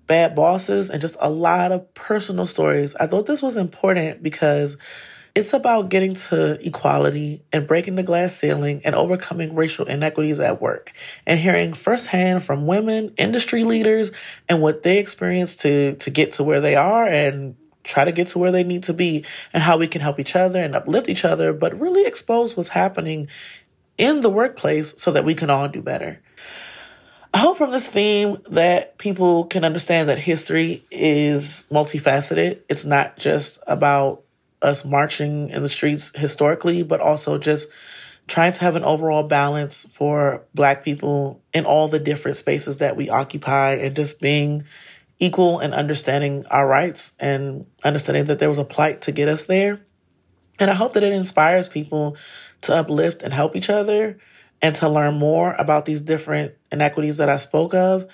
bad 0.07 0.35
bosses, 0.35 0.91
and 0.91 1.01
just 1.01 1.17
a 1.21 1.31
lot 1.31 1.71
of 1.71 1.95
personal 1.95 2.47
stories. 2.47 2.97
I 2.97 3.07
thought 3.07 3.27
this 3.27 3.43
was 3.43 3.57
important 3.57 4.23
because 4.23 4.77
it's 5.35 5.53
about 5.53 5.89
getting 5.89 6.15
to 6.15 6.59
equality 6.67 7.45
and 7.53 7.69
breaking 7.69 7.95
the 7.95 8.03
glass 8.03 8.35
ceiling 8.35 8.81
and 8.85 8.97
overcoming 8.97 9.55
racial 9.55 9.87
inequities 9.87 10.41
at 10.41 10.61
work 10.61 10.93
and 11.27 11.39
hearing 11.39 11.75
firsthand 11.75 12.43
from 12.43 12.67
women, 12.67 13.15
industry 13.19 13.63
leaders, 13.63 14.11
and 14.49 14.61
what 14.61 14.83
they 14.83 14.99
experience 14.99 15.55
to, 15.57 15.95
to 15.97 16.11
get 16.11 16.33
to 16.33 16.43
where 16.43 16.61
they 16.61 16.75
are 16.75 17.07
and 17.07 17.55
try 17.89 18.05
to 18.05 18.13
get 18.13 18.29
to 18.29 18.39
where 18.39 18.53
they 18.53 18.63
need 18.63 18.83
to 18.85 18.93
be 18.93 19.25
and 19.53 19.63
how 19.63 19.77
we 19.79 19.89
can 19.89 20.01
help 20.01 20.21
each 20.21 20.37
other 20.37 20.61
and 20.61 20.77
uplift 20.77 21.09
each 21.09 21.25
other, 21.25 21.53
but 21.53 21.81
really 21.81 22.05
expose 22.05 22.57
what's 22.57 22.69
happening 22.69 23.29
in 23.97 24.21
the 24.21 24.31
workplace 24.31 24.95
so 24.99 25.11
that 25.11 25.25
we 25.25 25.35
can 25.35 25.51
all 25.51 25.67
do 25.67 25.83
better. 25.83 26.21
I 27.33 27.39
hope 27.39 27.59
from 27.59 27.73
this 27.73 27.89
theme 27.89 28.39
that 28.51 28.99
people 28.99 29.45
can 29.45 29.65
understand 29.65 30.09
that 30.09 30.19
history 30.19 30.85
is 30.91 31.67
multifaceted. 31.71 32.61
It's 32.69 32.85
not 32.85 33.19
just 33.19 33.59
about 33.67 34.23
us 34.63 34.85
marching 34.85 35.51
in 35.51 35.63
the 35.63 35.69
streets 35.69 36.13
historically, 36.15 36.83
but 36.83 37.01
also 37.01 37.39
just 37.39 37.69
trying 38.27 38.53
to 38.53 38.61
have 38.61 38.77
an 38.77 38.85
overall 38.85 39.23
balance 39.23 39.85
for 39.85 40.43
Black 40.55 40.85
people 40.85 41.41
in 41.55 41.65
all 41.65 41.89
the 41.89 41.99
different 41.99 42.37
spaces 42.37 42.79
that 42.79 42.97
we 42.97 43.09
occupy 43.09 43.73
and 43.75 43.97
just 43.97 44.21
being 44.21 44.65
equal 45.19 45.59
and 45.59 45.75
understanding 45.75 46.47
our 46.47 46.67
rights 46.67 47.13
and 47.19 47.67
understanding 47.85 48.25
that 48.27 48.39
there 48.39 48.49
was 48.49 48.59
a 48.59 48.65
plight 48.65 49.03
to 49.03 49.13
get 49.13 49.29
us 49.29 49.45
there. 49.45 49.81
And 50.59 50.71
I 50.71 50.75
hope 50.75 50.93
that 50.95 51.03
it 51.03 51.13
inspires 51.13 51.69
people 51.69 52.17
to 52.63 52.75
uplift 52.75 53.23
and 53.23 53.33
help 53.33 53.57
each 53.57 53.71
other 53.71 54.19
and 54.61 54.75
to 54.77 54.89
learn 54.89 55.15
more 55.15 55.53
about 55.55 55.85
these 55.85 56.01
different 56.01 56.55
inequities 56.73 57.17
that 57.19 57.29
I 57.29 57.37
spoke 57.37 57.75
of 57.75 58.07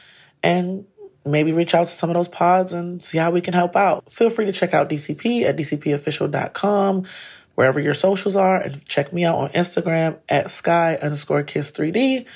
and 0.42 0.84
maybe 1.24 1.52
reach 1.52 1.74
out 1.74 1.86
to 1.86 1.92
some 1.92 2.10
of 2.10 2.14
those 2.14 2.28
pods 2.28 2.72
and 2.72 3.02
see 3.02 3.18
how 3.18 3.30
we 3.30 3.40
can 3.40 3.54
help 3.54 3.76
out. 3.76 4.10
Feel 4.12 4.30
free 4.30 4.44
to 4.44 4.52
check 4.52 4.74
out 4.74 4.90
DCP 4.90 5.44
at 5.44 5.56
dcpofficial.com, 5.56 7.06
wherever 7.54 7.80
your 7.80 7.94
socials 7.94 8.36
are, 8.36 8.56
and 8.56 8.84
check 8.86 9.12
me 9.12 9.24
out 9.24 9.36
on 9.36 9.48
Instagram 9.50 10.18
at 10.28 10.50
sky 10.50 10.98
underscore 11.00 11.42
kiss 11.42 11.70
3D. 11.70 12.26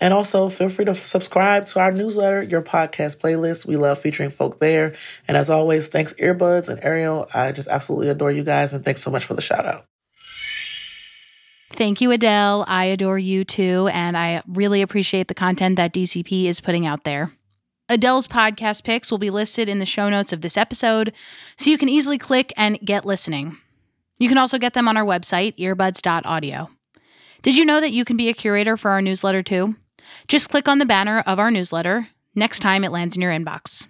And 0.00 0.12
also 0.12 0.48
feel 0.48 0.68
free 0.68 0.84
to 0.84 0.94
subscribe 0.94 1.66
to 1.66 1.80
our 1.80 1.90
newsletter, 1.90 2.42
your 2.42 2.62
podcast 2.62 3.18
playlist. 3.18 3.66
We 3.66 3.76
love 3.76 3.98
featuring 3.98 4.30
folk 4.30 4.58
there. 4.58 4.94
And 5.26 5.36
as 5.36 5.48
always, 5.48 5.88
thanks 5.88 6.12
Earbuds 6.14 6.68
and 6.68 6.82
Ariel. 6.82 7.28
I 7.32 7.52
just 7.52 7.68
absolutely 7.68 8.08
adore 8.08 8.32
you 8.32 8.44
guys 8.44 8.74
and 8.74 8.84
thanks 8.84 9.02
so 9.02 9.10
much 9.10 9.24
for 9.24 9.34
the 9.34 9.42
shout 9.42 9.64
out. 9.64 9.86
Thank 11.72 12.00
you, 12.00 12.10
Adele. 12.10 12.64
I 12.68 12.84
adore 12.84 13.18
you 13.18 13.44
too. 13.44 13.88
And 13.92 14.16
I 14.16 14.42
really 14.46 14.82
appreciate 14.82 15.28
the 15.28 15.34
content 15.34 15.76
that 15.76 15.92
DCP 15.92 16.44
is 16.44 16.60
putting 16.60 16.86
out 16.86 17.04
there. 17.04 17.30
Adele's 17.88 18.26
podcast 18.26 18.82
picks 18.82 19.10
will 19.10 19.18
be 19.18 19.30
listed 19.30 19.68
in 19.68 19.78
the 19.78 19.86
show 19.86 20.08
notes 20.08 20.32
of 20.32 20.40
this 20.40 20.56
episode, 20.56 21.12
so 21.56 21.70
you 21.70 21.78
can 21.78 21.88
easily 21.88 22.18
click 22.18 22.52
and 22.56 22.80
get 22.80 23.04
listening. 23.04 23.58
You 24.18 24.28
can 24.28 24.38
also 24.38 24.58
get 24.58 24.74
them 24.74 24.88
on 24.88 24.96
our 24.96 25.04
website, 25.04 25.56
earbuds.audio. 25.56 26.68
Did 27.42 27.56
you 27.56 27.64
know 27.64 27.80
that 27.80 27.92
you 27.92 28.04
can 28.04 28.16
be 28.16 28.28
a 28.28 28.34
curator 28.34 28.76
for 28.76 28.90
our 28.90 29.00
newsletter 29.00 29.42
too? 29.42 29.76
Just 30.28 30.50
click 30.50 30.68
on 30.68 30.78
the 30.78 30.86
banner 30.86 31.20
of 31.20 31.38
our 31.38 31.50
newsletter 31.50 32.08
next 32.34 32.60
time 32.60 32.84
it 32.84 32.92
lands 32.92 33.16
in 33.16 33.22
your 33.22 33.32
inbox. 33.32 33.86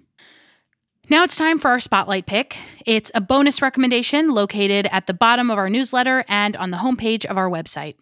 Now 1.08 1.22
it's 1.22 1.36
time 1.36 1.58
for 1.58 1.70
our 1.70 1.78
spotlight 1.78 2.26
pick. 2.26 2.56
It's 2.84 3.12
a 3.14 3.20
bonus 3.20 3.62
recommendation 3.62 4.30
located 4.30 4.88
at 4.90 5.06
the 5.06 5.14
bottom 5.14 5.50
of 5.50 5.58
our 5.58 5.70
newsletter 5.70 6.24
and 6.28 6.56
on 6.56 6.72
the 6.72 6.78
homepage 6.78 7.24
of 7.24 7.36
our 7.36 7.48
website. 7.48 7.94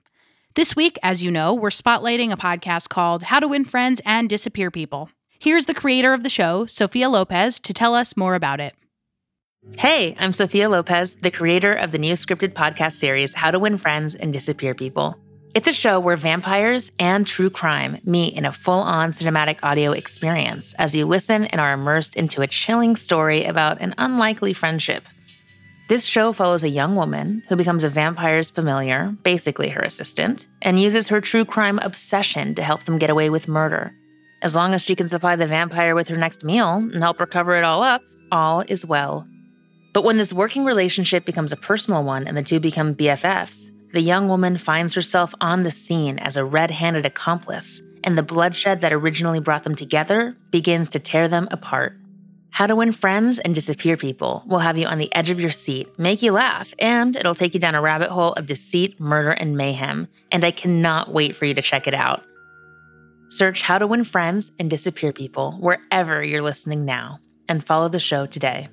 This 0.55 0.75
week, 0.75 0.99
as 1.03 1.23
you 1.23 1.31
know, 1.31 1.53
we're 1.53 1.69
spotlighting 1.71 2.31
a 2.33 2.37
podcast 2.37 2.89
called 2.89 3.25
How 3.25 3.41
to 3.41 3.49
Win 3.49 3.65
Friends 3.65 4.01
and 4.07 4.29
Disappear 4.29 4.71
People. 4.71 5.11
Here's 5.39 5.67
the 5.67 5.75
creator 5.75 6.15
of 6.15 6.23
the 6.23 6.31
show, 6.31 6.65
Sophia 6.65 7.09
Lopez, 7.09 7.61
to 7.61 7.75
tell 7.75 7.95
us 7.95 8.17
more 8.17 8.35
about 8.35 8.61
it. 8.61 8.75
Hey, 9.79 10.15
I'm 10.19 10.33
Sophia 10.33 10.69
Lopez, 10.69 11.17
the 11.17 11.31
creator 11.31 11.73
of 11.73 11.91
the 11.91 11.99
new 11.99 12.15
scripted 12.15 12.53
podcast 12.53 12.93
series, 12.93 13.35
How 13.35 13.51
to 13.51 13.59
Win 13.59 13.77
Friends 13.77 14.15
and 14.15 14.33
Disappear 14.33 14.75
People. 14.75 15.19
It's 15.55 15.69
a 15.69 15.73
show 15.73 16.01
where 16.01 16.17
vampires 16.17 16.91
and 16.99 17.25
true 17.25 17.49
crime 17.49 17.99
meet 18.05 18.35
in 18.35 18.45
a 18.45 18.51
full 18.51 18.81
on 18.81 19.13
cinematic 19.13 19.61
audio 19.63 19.93
experience 19.93 20.75
as 20.81 20.97
you 20.97 21.07
listen 21.07 21.45
and 21.45 21.61
are 21.61 21.73
immersed 21.73 22.17
into 22.17 22.43
a 22.43 22.49
chilling 22.49 22.97
story 22.97 23.45
about 23.45 23.81
an 23.81 23.95
unlikely 23.97 24.53
friendship. 24.53 25.05
This 25.89 26.07
show 26.07 26.33
follows 26.33 26.65
a 26.65 26.69
young 26.69 26.97
woman 26.97 27.45
who 27.49 27.55
becomes 27.55 27.85
a 27.85 27.89
vampire's 27.89 28.51
familiar, 28.51 29.15
basically 29.23 29.69
her 29.69 29.83
assistant, 29.83 30.49
and 30.61 30.81
uses 30.81 31.07
her 31.07 31.21
true 31.21 31.45
crime 31.45 31.79
obsession 31.79 32.57
to 32.57 32.63
help 32.65 32.83
them 32.83 32.99
get 32.99 33.11
away 33.11 33.31
with 33.31 33.47
murder. 33.47 33.95
As 34.43 34.57
long 34.57 34.75
as 34.75 34.83
she 34.83 34.97
can 34.97 35.07
supply 35.07 35.37
the 35.37 35.47
vampire 35.47 35.95
with 35.95 36.09
her 36.09 36.17
next 36.17 36.43
meal 36.43 36.79
and 36.79 37.01
help 37.01 37.21
her 37.21 37.27
cover 37.27 37.55
it 37.57 37.63
all 37.63 37.85
up, 37.85 38.03
all 38.33 38.65
is 38.67 38.85
well. 38.85 39.25
But 39.93 40.03
when 40.03 40.17
this 40.17 40.33
working 40.33 40.65
relationship 40.65 41.25
becomes 41.25 41.53
a 41.53 41.57
personal 41.57 42.03
one 42.03 42.27
and 42.27 42.37
the 42.37 42.43
two 42.43 42.59
become 42.59 42.97
BFFs, 42.97 43.71
the 43.95 44.01
young 44.01 44.29
woman 44.29 44.59
finds 44.59 44.93
herself 44.95 45.37
on 45.41 45.63
the 45.63 45.71
scene 45.71 46.19
as 46.19 46.37
a 46.37 46.45
red 46.45 46.73
handed 46.73 47.07
accomplice, 47.07 47.81
and 48.03 48.19
the 48.19 48.25
bloodshed 48.25 48.81
that 48.81 48.93
originally 48.93 49.39
brought 49.39 49.63
them 49.63 49.77
together 49.77 50.37
begins 50.51 50.89
to 50.89 50.99
tear 50.99 51.29
them 51.29 51.47
apart. 51.53 51.97
How 52.51 52.67
to 52.67 52.75
Win 52.75 52.91
Friends 52.91 53.39
and 53.39 53.55
Disappear 53.55 53.97
People 53.97 54.43
will 54.47 54.59
have 54.59 54.77
you 54.77 54.87
on 54.87 54.99
the 54.99 55.15
edge 55.15 55.31
of 55.31 55.41
your 55.41 55.53
seat, 55.53 55.97
make 55.97 56.23
you 56.23 56.33
laugh, 56.33 56.75
and 56.81 57.15
it'll 57.15 57.37
take 57.37 57.55
you 57.55 57.61
down 57.61 57.77
a 57.77 57.81
rabbit 57.81 58.11
hole 58.11 58.33
of 58.33 58.47
deceit, 58.47 58.99
murder, 58.99 59.31
and 59.31 59.57
mayhem. 59.57 60.09
And 60.33 60.45
I 60.45 60.51
cannot 60.51 61.13
wait 61.13 61.37
for 61.37 61.45
you 61.45 61.55
to 61.55 61.63
check 61.63 61.87
it 61.87 61.95
out. 61.95 62.25
Search 63.29 63.63
How 63.63 63.79
to 63.79 63.87
Win 63.87 64.03
Friends 64.03 64.51
and 64.59 64.69
Disappear 64.69 65.13
People 65.13 65.53
wherever 65.61 66.23
you're 66.23 66.43
listening 66.43 66.85
now 66.85 67.21
and 67.49 67.65
follow 67.65 67.89
the 67.89 68.01
show 68.01 68.27
today. 68.27 68.69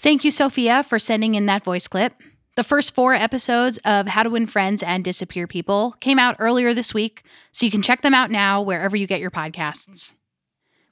Thank 0.00 0.24
you, 0.24 0.30
Sophia, 0.30 0.82
for 0.82 0.98
sending 0.98 1.34
in 1.34 1.44
that 1.44 1.62
voice 1.62 1.88
clip. 1.88 2.14
The 2.56 2.62
first 2.62 2.94
four 2.94 3.14
episodes 3.14 3.78
of 3.84 4.06
How 4.06 4.22
to 4.22 4.30
Win 4.30 4.46
Friends 4.46 4.80
and 4.80 5.02
Disappear 5.02 5.48
People 5.48 5.96
came 5.98 6.20
out 6.20 6.36
earlier 6.38 6.72
this 6.72 6.94
week, 6.94 7.24
so 7.50 7.66
you 7.66 7.72
can 7.72 7.82
check 7.82 8.02
them 8.02 8.14
out 8.14 8.30
now 8.30 8.62
wherever 8.62 8.94
you 8.96 9.08
get 9.08 9.18
your 9.18 9.32
podcasts. 9.32 10.14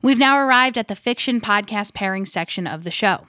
We've 0.02 0.18
now 0.18 0.38
arrived 0.38 0.76
at 0.76 0.88
the 0.88 0.96
fiction 0.96 1.40
podcast 1.40 1.94
pairing 1.94 2.26
section 2.26 2.66
of 2.66 2.82
the 2.82 2.90
show. 2.90 3.28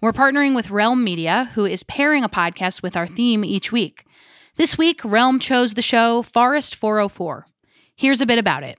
We're 0.00 0.14
partnering 0.14 0.54
with 0.54 0.70
Realm 0.70 1.04
Media, 1.04 1.50
who 1.52 1.66
is 1.66 1.82
pairing 1.82 2.24
a 2.24 2.30
podcast 2.30 2.82
with 2.82 2.96
our 2.96 3.06
theme 3.06 3.44
each 3.44 3.70
week. 3.70 4.06
This 4.54 4.78
week, 4.78 5.04
Realm 5.04 5.38
chose 5.38 5.74
the 5.74 5.82
show 5.82 6.22
Forest 6.22 6.74
404. 6.76 7.46
Here's 7.94 8.22
a 8.22 8.26
bit 8.26 8.38
about 8.38 8.62
it. 8.62 8.78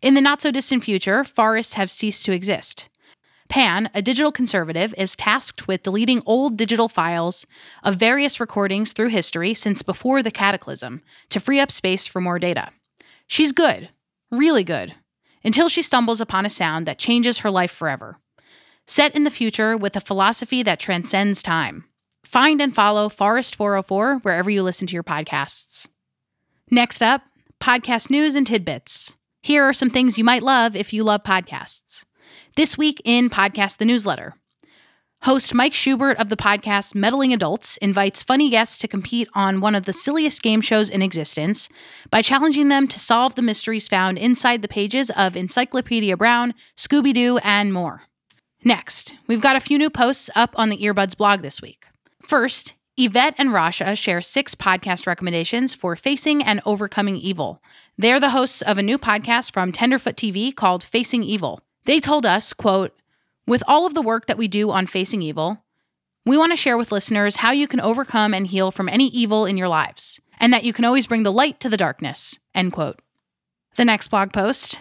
In 0.00 0.14
the 0.14 0.20
not 0.20 0.40
so 0.40 0.52
distant 0.52 0.84
future, 0.84 1.24
forests 1.24 1.74
have 1.74 1.90
ceased 1.90 2.24
to 2.26 2.32
exist. 2.32 2.88
Pan, 3.52 3.90
a 3.92 4.00
digital 4.00 4.32
conservative, 4.32 4.94
is 4.96 5.14
tasked 5.14 5.68
with 5.68 5.82
deleting 5.82 6.22
old 6.24 6.56
digital 6.56 6.88
files 6.88 7.44
of 7.84 7.96
various 7.96 8.40
recordings 8.40 8.94
through 8.94 9.10
history 9.10 9.52
since 9.52 9.82
before 9.82 10.22
the 10.22 10.30
cataclysm 10.30 11.02
to 11.28 11.38
free 11.38 11.60
up 11.60 11.70
space 11.70 12.06
for 12.06 12.18
more 12.18 12.38
data. 12.38 12.70
She's 13.26 13.52
good, 13.52 13.90
really 14.30 14.64
good, 14.64 14.94
until 15.44 15.68
she 15.68 15.82
stumbles 15.82 16.18
upon 16.18 16.46
a 16.46 16.48
sound 16.48 16.86
that 16.86 16.98
changes 16.98 17.40
her 17.40 17.50
life 17.50 17.70
forever. 17.70 18.16
Set 18.86 19.14
in 19.14 19.24
the 19.24 19.30
future 19.30 19.76
with 19.76 19.96
a 19.96 20.00
philosophy 20.00 20.62
that 20.62 20.80
transcends 20.80 21.42
time. 21.42 21.84
Find 22.24 22.58
and 22.58 22.74
follow 22.74 23.10
Forest 23.10 23.54
404 23.56 24.20
wherever 24.20 24.48
you 24.48 24.62
listen 24.62 24.86
to 24.86 24.94
your 24.94 25.02
podcasts. 25.02 25.90
Next 26.70 27.02
up, 27.02 27.20
podcast 27.60 28.08
news 28.08 28.34
and 28.34 28.46
tidbits. 28.46 29.14
Here 29.42 29.62
are 29.62 29.74
some 29.74 29.90
things 29.90 30.16
you 30.16 30.24
might 30.24 30.42
love 30.42 30.74
if 30.74 30.94
you 30.94 31.04
love 31.04 31.22
podcasts. 31.22 32.06
This 32.56 32.76
week 32.76 33.00
in 33.04 33.30
Podcast 33.30 33.78
the 33.78 33.84
Newsletter. 33.84 34.34
Host 35.22 35.54
Mike 35.54 35.72
Schubert 35.72 36.18
of 36.18 36.30
the 36.30 36.36
podcast 36.36 36.96
Meddling 36.96 37.32
Adults 37.32 37.76
invites 37.76 38.24
funny 38.24 38.50
guests 38.50 38.76
to 38.78 38.88
compete 38.88 39.28
on 39.34 39.60
one 39.60 39.76
of 39.76 39.84
the 39.84 39.92
silliest 39.92 40.42
game 40.42 40.60
shows 40.60 40.90
in 40.90 41.00
existence 41.00 41.68
by 42.10 42.22
challenging 42.22 42.68
them 42.68 42.88
to 42.88 42.98
solve 42.98 43.36
the 43.36 43.42
mysteries 43.42 43.86
found 43.86 44.18
inside 44.18 44.62
the 44.62 44.68
pages 44.68 45.10
of 45.10 45.36
Encyclopedia 45.36 46.16
Brown, 46.16 46.54
Scooby 46.76 47.14
Doo, 47.14 47.38
and 47.44 47.72
more. 47.72 48.02
Next, 48.64 49.14
we've 49.28 49.40
got 49.40 49.54
a 49.54 49.60
few 49.60 49.78
new 49.78 49.90
posts 49.90 50.28
up 50.34 50.54
on 50.58 50.70
the 50.70 50.78
Earbuds 50.78 51.16
blog 51.16 51.42
this 51.42 51.62
week. 51.62 51.86
First, 52.22 52.74
Yvette 52.96 53.34
and 53.38 53.50
Rasha 53.50 53.96
share 53.96 54.20
six 54.20 54.56
podcast 54.56 55.06
recommendations 55.06 55.72
for 55.72 55.96
facing 55.96 56.42
and 56.42 56.60
overcoming 56.66 57.16
evil. 57.16 57.62
They're 57.96 58.20
the 58.20 58.30
hosts 58.30 58.60
of 58.60 58.76
a 58.76 58.82
new 58.82 58.98
podcast 58.98 59.52
from 59.52 59.72
Tenderfoot 59.72 60.16
TV 60.16 60.54
called 60.54 60.82
Facing 60.82 61.22
Evil. 61.22 61.60
They 61.84 62.00
told 62.00 62.24
us, 62.24 62.52
quote, 62.52 62.94
with 63.46 63.62
all 63.66 63.86
of 63.86 63.94
the 63.94 64.02
work 64.02 64.26
that 64.26 64.38
we 64.38 64.48
do 64.48 64.70
on 64.70 64.86
facing 64.86 65.22
evil, 65.22 65.64
we 66.24 66.38
want 66.38 66.52
to 66.52 66.56
share 66.56 66.78
with 66.78 66.92
listeners 66.92 67.36
how 67.36 67.50
you 67.50 67.66
can 67.66 67.80
overcome 67.80 68.32
and 68.32 68.46
heal 68.46 68.70
from 68.70 68.88
any 68.88 69.08
evil 69.08 69.44
in 69.46 69.56
your 69.56 69.68
lives, 69.68 70.20
and 70.38 70.52
that 70.52 70.64
you 70.64 70.72
can 70.72 70.84
always 70.84 71.06
bring 71.06 71.24
the 71.24 71.32
light 71.32 71.58
to 71.60 71.68
the 71.68 71.76
darkness. 71.76 72.38
End 72.54 72.72
quote. 72.72 73.00
The 73.74 73.84
next 73.84 74.08
blog 74.08 74.32
post 74.32 74.78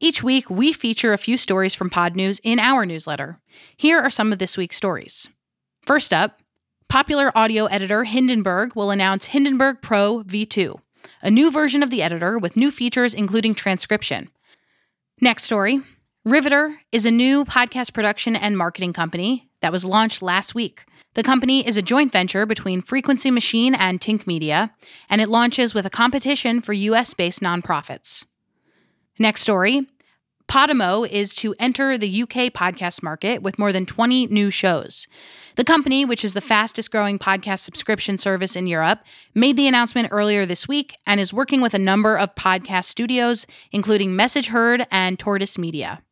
Each 0.03 0.23
week, 0.23 0.49
we 0.49 0.73
feature 0.73 1.13
a 1.13 1.19
few 1.19 1.37
stories 1.37 1.75
from 1.75 1.91
Pod 1.91 2.17
News 2.17 2.41
in 2.43 2.59
our 2.59 2.87
newsletter. 2.87 3.39
Here 3.77 4.01
are 4.01 4.09
some 4.09 4.33
of 4.33 4.39
this 4.39 4.57
week's 4.57 4.77
stories. 4.77 5.29
First 5.83 6.15
up, 6.15 6.41
popular 6.89 7.31
audio 7.37 7.67
editor 7.67 8.05
Hindenburg 8.05 8.75
will 8.75 8.91
announce 8.91 9.27
Hindenburg 9.27 9.83
Pro 9.83 10.25
V2, 10.25 10.81
a 11.21 11.31
new 11.31 11.51
version 11.51 11.83
of 11.83 11.91
the 11.91 12.03
editor 12.03 12.39
with 12.39 12.57
new 12.57 12.71
features 12.71 13.13
including 13.13 13.55
transcription. 13.55 14.31
Next 15.21 15.43
story 15.43 15.83
Riveter 16.25 16.81
is 16.93 17.05
a 17.05 17.11
new 17.11 17.45
podcast 17.45 17.93
production 17.93 18.37
and 18.37 18.57
marketing 18.57 18.95
company 18.95 19.51
that 19.61 19.73
was 19.73 19.85
launched 19.85 20.23
last 20.23 20.55
week. 20.55 20.87
The 21.13 21.23
company 21.23 21.67
is 21.67 21.77
a 21.77 21.83
joint 21.83 22.11
venture 22.11 22.47
between 22.47 22.81
Frequency 22.81 23.31
Machine 23.31 23.75
and 23.75 24.01
Tink 24.01 24.27
Media, 24.27 24.73
and 25.11 25.21
it 25.21 25.29
launches 25.29 25.75
with 25.75 25.85
a 25.85 25.91
competition 25.91 26.63
for 26.63 26.73
US 26.73 27.13
based 27.13 27.41
nonprofits. 27.41 28.25
Next 29.21 29.43
story 29.43 29.87
Podimo 30.49 31.07
is 31.07 31.35
to 31.37 31.55
enter 31.61 31.97
the 31.97 32.23
UK 32.23 32.51
podcast 32.53 33.03
market 33.05 33.43
with 33.43 33.59
more 33.59 33.71
than 33.71 33.87
20 33.87 34.27
new 34.29 34.51
shows. 34.51 35.07
The 35.55 35.63
company, 35.63 36.05
which 36.07 36.25
is 36.25 36.33
the 36.33 36.41
fastest 36.41 36.91
growing 36.91 37.19
podcast 37.19 37.61
subscription 37.61 38.19
service 38.19 38.57
in 38.57 38.67
Europe, 38.67 39.01
made 39.35 39.59
the 39.59 39.69
announcement 39.69 40.09
earlier 40.11 40.47
this 40.47 40.67
week 40.67 40.97
and 41.07 41.21
is 41.21 41.35
working 41.35 41.61
with 41.61 41.75
a 41.75 41.79
number 41.79 42.17
of 42.17 42.35
podcast 42.35 42.87
studios, 42.87 43.47
including 43.71 44.17
Message 44.17 44.49
Heard 44.49 44.87
and 44.91 45.19
Tortoise 45.19 45.59
Media. 45.59 46.03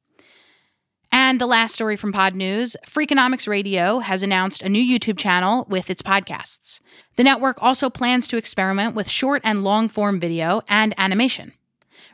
And 1.11 1.41
the 1.41 1.47
last 1.47 1.75
story 1.75 1.97
from 1.97 2.13
Pod 2.13 2.35
News 2.35 2.77
Freakonomics 2.87 3.49
Radio 3.49 4.01
has 4.01 4.23
announced 4.23 4.63
a 4.63 4.69
new 4.69 4.83
YouTube 4.83 5.19
channel 5.19 5.67
with 5.71 5.89
its 5.89 6.03
podcasts. 6.03 6.81
The 7.17 7.25
network 7.25 7.57
also 7.63 7.89
plans 7.89 8.29
to 8.29 8.37
experiment 8.37 8.95
with 8.95 9.09
short 9.09 9.41
and 9.45 9.65
long 9.65 9.89
form 9.89 10.21
video 10.21 10.61
and 10.69 10.95
animation. 10.99 11.55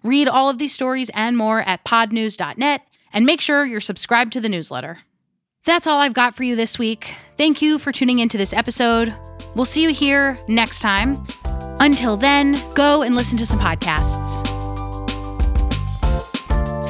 Read 0.05 0.29
all 0.29 0.51
of 0.51 0.59
these 0.59 0.73
stories 0.73 1.11
and 1.15 1.37
more 1.37 1.63
at 1.63 1.85
podnews.net 1.85 2.83
and 3.13 3.27
make 3.27 3.41
sure 3.41 3.65
you're 3.65 3.81
subscribed 3.81 4.33
to 4.35 4.41
the 4.41 4.51
newsletter. 4.51 4.99
That's 5.65 5.87
all 5.87 5.99
I've 5.99 6.13
got 6.13 6.37
for 6.37 6.45
you 6.45 6.55
this 6.55 6.79
week. 6.79 7.15
Thank 7.39 7.63
you 7.63 7.79
for 7.79 7.91
tuning 7.91 8.19
into 8.19 8.37
this 8.37 8.53
episode. 8.53 9.15
We'll 9.55 9.65
see 9.65 9.83
you 9.83 9.95
here 9.95 10.39
next 10.47 10.81
time. 10.81 11.27
Until 11.81 12.19
then, 12.19 12.63
go 12.75 13.03
and 13.03 13.17
listen 13.17 13.39
to 13.39 13.47
some 13.47 13.59
podcasts. 13.59 14.45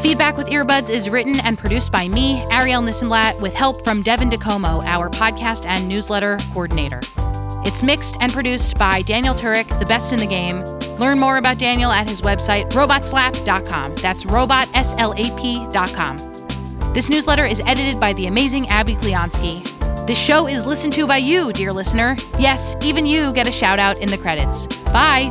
Feedback 0.03 0.37
with 0.37 0.49
Earbuds 0.49 0.91
is 0.91 1.09
written 1.09 1.39
and 1.41 1.57
produced 1.57 1.93
by 1.93 2.09
me, 2.09 2.45
Ariel 2.51 2.83
Nissenblatt, 2.83 3.41
with 3.41 3.55
help 3.55 3.85
from 3.85 4.03
Devin 4.03 4.29
DeComo, 4.29 4.85
our 4.85 5.09
podcast 5.09 5.65
and 5.67 5.89
newsletter 5.89 6.37
coordinator. 6.53 7.01
It's 7.65 7.83
mixed 7.83 8.17
and 8.21 8.33
produced 8.33 8.77
by 8.77 9.03
Daniel 9.03 9.35
Turek, 9.35 9.79
the 9.79 9.87
best 9.87 10.13
in 10.13 10.19
the 10.19 10.27
game. 10.27 10.63
Learn 10.99 11.19
more 11.19 11.39
about 11.39 11.59
Daniel 11.59 11.91
at 11.91 12.09
his 12.09 12.21
website, 12.21 12.71
robotslap.com. 12.71 13.97
That's 13.97 14.25
robotslap.com. 14.25 16.93
This 16.95 17.09
newsletter 17.09 17.45
is 17.45 17.61
edited 17.67 17.99
by 17.99 18.13
the 18.13 18.27
amazing 18.27 18.69
Abby 18.69 18.95
Kleonsky. 18.95 19.65
This 20.07 20.19
show 20.19 20.47
is 20.47 20.67
listened 20.67 20.93
to 20.95 21.07
by 21.07 21.17
you, 21.17 21.53
dear 21.53 21.73
listener. 21.73 22.17
Yes, 22.39 22.77
even 22.83 23.07
you 23.07 23.33
get 23.33 23.49
a 23.49 23.53
shout 23.53 23.79
out 23.79 23.99
in 23.99 24.11
the 24.11 24.19
credits. 24.19 24.67
Bye. 24.93 25.31